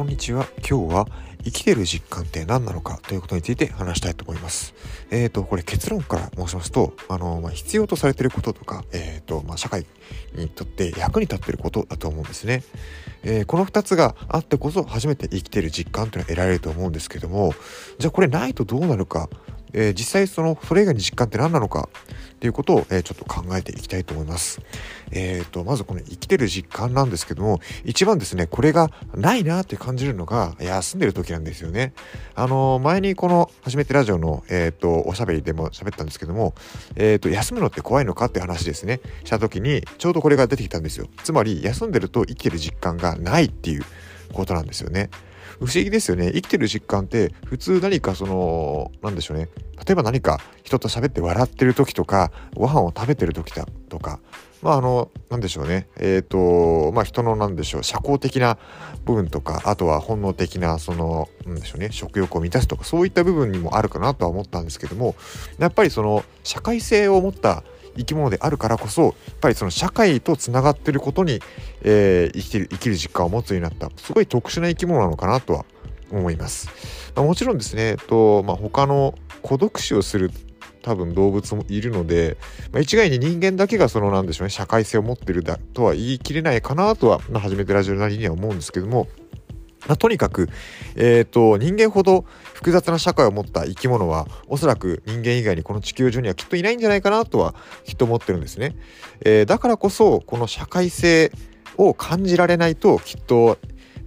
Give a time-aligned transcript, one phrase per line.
[0.00, 0.46] こんにちは。
[0.66, 1.08] 今日は
[1.44, 4.72] 生きてる実感って何なのかということについて話したいと思います。
[5.10, 9.84] えっ、ー、と、これ結論から申しますと、あの、まあ、必要とされていることとか、えっ、ー、と、まあ、社会
[10.34, 12.62] にとって役に立っていることだと思うんですね。
[13.24, 17.52] えー、この2つがあってこそ初めて生きてる実感というのは得られると思うんですけども、
[17.98, 19.28] じゃあこれないとどうなるか、
[19.72, 21.88] えー、実際そのそれ以外に実感って何なのか
[22.34, 24.60] っていうことを、えー、ちょっと考えていきたいと思います。
[25.10, 31.92] えーと、まずこの生きてる実感なんですけども一番ですねこれがないなって感じるのが休んでる時なんですよね。
[32.34, 36.54] あの前にこの初めてラジオの、えーと、おしゃべりでも喋ったんですけども、
[36.96, 41.08] えーと、休むのって怖いのかって話ですねした時にちょうどこれが出てきたんですよ。
[41.22, 43.82] つまり休んでると生きてる実感がないっていう
[44.32, 45.10] ことなんですよね。
[45.58, 46.32] 不思議ですよね。
[46.32, 49.48] 生きてる実感って普通何かその何でしょうね。
[49.86, 54.20] 例えば何か人と喋って笑ってる時とかご飯を食べてる時だとか
[54.62, 55.88] まああの何でしょうね。
[55.96, 58.58] えっ、ー、とまあ人の何でしょう社交的な
[59.04, 65.14] 部分とかあとは本能的なその何でしょうね食欲を満たすとかそういった部分にもあるかなとは思ったんですけども
[65.58, 67.64] やっぱりその社会性を持った
[67.96, 71.40] 生き物であるからこそやっぱりその社会とつながってることに、
[71.82, 75.64] えー、生きてる生きる実感を持つようになったすごい特殊な生き物なのかなとは
[76.10, 76.68] 思います。
[77.14, 80.30] まあ、もちろんですね、えっとまあ、他の孤独死をする
[80.82, 82.38] 多分動物もいるので、
[82.72, 89.08] まあ、一概に人間だけがそのなんでしょうね社会性を持ってるだとは言い切れないかなとは、まあ、初めてラジオなりには思うんですけども、
[89.86, 90.48] まあ、とにかく、
[90.96, 98.76] えーと、人間ほど複雑な社会を持った生き物はおそらく人間以外にこの地球上にはきっといないんじゃないかなとはきっと思ってるんですね。
[99.24, 101.32] えー、だからこそこの社会性
[101.76, 103.58] を感じられないときっと、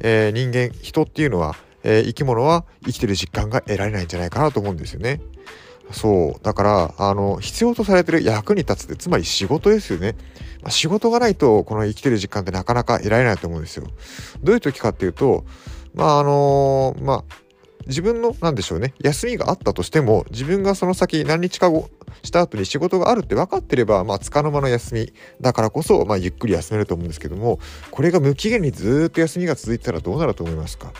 [0.00, 5.20] えー、人間人っていうのはえー、生き物は生きてる実感が得られないんじゃないかなと思うんですよね。
[5.90, 6.44] そう。
[6.44, 10.14] だからあの必要とされてる役に立つってつまり仕事ですよね、
[10.62, 13.86] まあ、仕事がないとこの生きてる実感ってなかなか得られないと思うんですよ。
[14.42, 15.44] どういう時かっていうと
[15.94, 17.24] まああのー、まあ
[17.86, 18.94] 自分の何でしょうね。
[19.00, 21.90] 休みがあったとしても自分がその先何日か後
[22.22, 27.58] した後に仕事があるって分かってればまあ束の間の休みだからこそまあゆっくり休めると思うんですけども
[27.90, 30.92] これが無期限にずっと休みが続いてたらどうなると思いますか？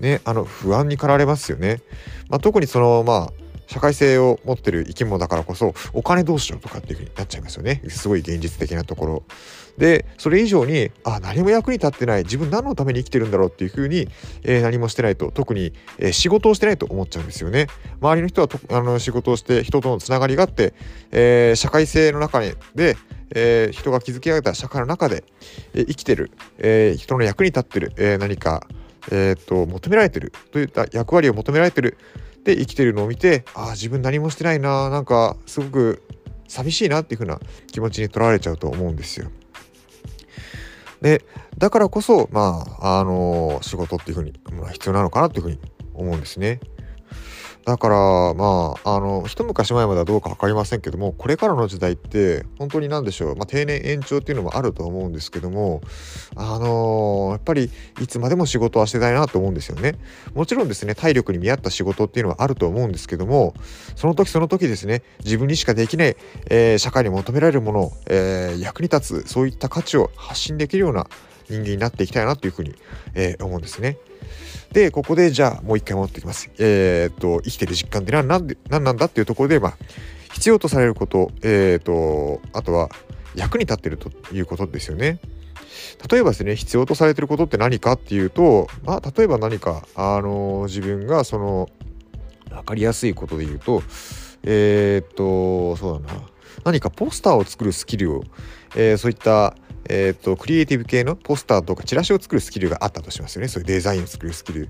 [0.00, 1.82] ね、あの不安に駆られますよね。
[2.30, 3.32] まあ、特にそのまあ
[3.66, 7.82] 社会性を持ってる生き物だからこそお金どうしようとかっていう風になっちゃいますよね。
[7.88, 9.22] すごい現実的なところ。
[9.78, 12.22] でそれ以上にあ何も役に立ってない。
[12.22, 14.08] 自分何のために生きてるんだろうっていう風に、
[14.42, 15.30] えー、何もしてないと。
[15.30, 17.66] 特に、えー、仕事をしてないと思っちゃうんですよね。
[18.00, 20.74] 周りの人はあの仕事をして人とのつながりがあって、
[21.10, 22.56] えー、社会性の中で
[23.34, 25.24] えー、人が築き上げた社会の中で、
[25.74, 28.68] えー、生きてる、えー、人の役に立ってる、え、何か
[29.10, 30.32] えー、っと求められてる。
[30.50, 31.96] といった役割を求められてる。
[32.46, 36.02] で生きてるのを見てああ自分何もしてないななんかすごく
[36.46, 37.40] 寂しいなっていう風な
[37.72, 39.28] 気持ちにとらわれちゃうと思うんですよ。
[41.02, 41.24] で
[41.58, 45.60] だからこそまああの仕事っていう風に、まあ、必要なのかなっていう風に
[45.92, 46.60] 思うんですね。
[47.66, 47.96] だから
[48.34, 55.80] まああの一昔前まではどうか分かりませんけどもこれからの時代って本当に何でしょう、まあ、定年延長っていうのもあると思うんですけども
[56.36, 57.68] あのー、やっぱり
[58.00, 59.96] いつまでも仕事はしてたいなと思うんですよね。
[60.32, 63.52] もちろんですね体力に見合った仕事っていうのはあると思うんですけども
[63.96, 66.16] その時その時ですね自分にしかできない、
[66.48, 71.08] えー、社会に求められるもの、えー、役に立つそういった価値を発信できるような
[71.48, 72.74] 人間になっていきたいなというふうに、
[73.14, 73.98] え思うんですね。
[74.72, 76.50] で、ここでじゃあもう一回戻ってきます。
[76.58, 79.76] えー、っと、生きてる実感って何なんで何なんだっていうところで、まあ、
[80.32, 82.90] 必要とされること、えー、っと、あとは
[83.34, 85.18] 役に立ってるということですよね。
[86.10, 91.68] 例えばですね、必要とされてることって何かっていうと、まあ、例えば何か、あの自分がその、
[92.50, 93.82] 分かりやすいことで言うと、
[94.42, 96.20] えー、っと、そうだな、
[96.64, 98.24] 何かポスターを作るスキルを、
[98.74, 99.56] えー、そういった
[99.88, 103.48] え、ー、と、クリエイティブ系のポスターとかチラシを作るスキルがあったとしますよね。
[103.48, 104.68] そういうデザインを作るスキル。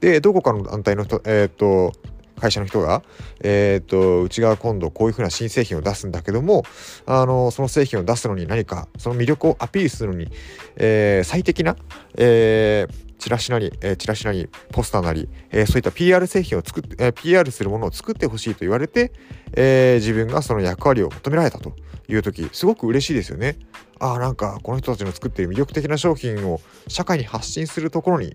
[0.00, 1.92] で、どこかの団体の人、えっ、ー、と、
[2.40, 3.02] 会社の人が、
[3.42, 6.64] えっ、ー、と、うちが今度こういうふうな新製品を出すんだけども、
[7.06, 10.28] あの、その製品を出すのに何か、その魅力をアピールするのに、
[10.76, 11.76] えー、最適な、
[12.16, 19.12] えー、チラシなり、えー、チラシなり、ポスターなり、えー、そういった PR 製品を作って、えー、PR するものを作ってほしいと言われて、
[19.54, 21.74] えー、自分がその役割を求められたと
[22.08, 23.56] いう時、すごく嬉しいですよね。
[23.98, 28.34] ああ、なんかこの人たちの作っている魅力的な商品を社会に発信するところに、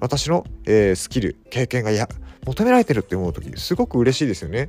[0.00, 2.08] 私の、えー、スキル、経験がや
[2.44, 4.68] 求められてるって思う時、すごく嬉しいですよね。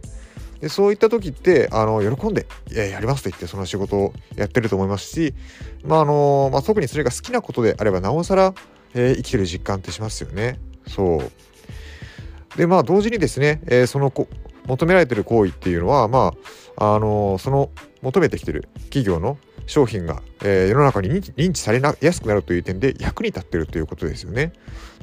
[0.62, 5.36] でそういった時ってあの喜んで、えやりますと言ってその仕事をやってると思いますし、
[5.84, 8.56] まああのまあ、特にそれが好きなことであればなおさら
[8.94, 10.60] えー、生きてる実感ってしますよね。
[10.88, 12.58] そう。
[12.58, 14.28] で、まあ同時にですね、えー、そのこ
[14.68, 16.34] 求められてる行為っていうのは、ま
[16.78, 17.70] あ、あの、その
[18.02, 19.38] 求めてきてる企業の、
[19.68, 24.54] 商品が、えー、世の中に認知されやすくなるという点で役に立ってるということですよね。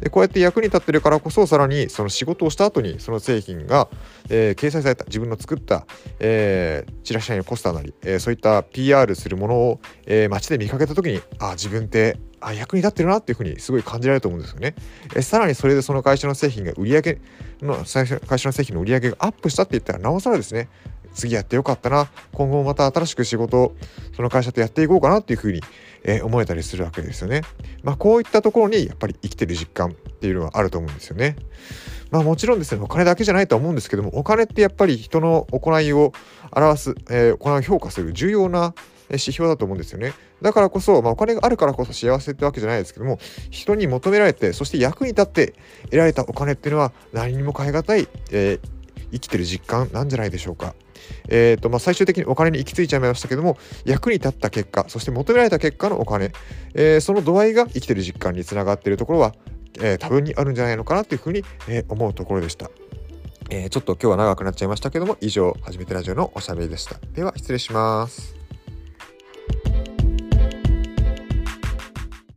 [0.01, 3.89] でこうやって役に立ってるからこそさらにその仕事をした後にその製品が、
[4.29, 5.87] えー、掲載された自分の作った、
[6.19, 12.17] えー、チラシやポスターなり、え、そういった PR するものを、え、街で見かけた時にあ自分って
[12.47, 14.75] あ役に立ってるなっていうふうにすごい感じられると思うんですよね。
[15.17, 17.19] えさらにそれでその会社の製品が売り上げ
[17.63, 20.69] の会社の製品の売り上げがアップしたって言ったらなおさらですね
[21.15, 23.77] 次やってよかったな今後また新しく仕事を
[24.15, 25.61] その会社とやっていこうかなっていうふうに、
[26.03, 27.43] えー、思えたりするわけですよね。
[27.83, 31.37] まあこういったところにやっぱり生きてる実感っていうのはあると思うんですよね。
[32.11, 36.13] まあもちろんですねお金だけじゃないと思うんですけどもお金ってやっぱり人の行いを
[36.53, 38.75] 表す、えー、行いを評価する重要な
[39.15, 40.13] 指標だと思うんですよね。
[40.43, 43.19] だからこそ、まあ、お金があるからこそ幸せってわけじゃないですけども、
[43.51, 48.61] 人に求められて、そして役に立って得られたお金っていうのは何にも代え難い、えー、
[49.13, 50.75] 生きてる実感なんじゃないでしょうか。
[51.29, 56.33] えーとまあ、最終的にお金に行き着いちゃいましたけども役に立った結果そして求められた結果のお金、
[56.75, 59.35] えー、その度合いが生きてる実感につながっているところは、
[59.81, 62.71] えー、多分にあるんじゃないのかなというふうに、えー、思うところでした。
[63.51, 66.97] え、ちょっと今日は長くなっちゃいましたけども以上初めてラジオのおしゃべりでした。
[67.13, 68.44] では失礼します。